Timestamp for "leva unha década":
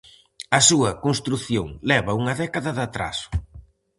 1.89-2.71